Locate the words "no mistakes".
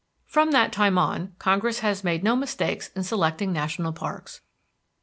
2.23-2.89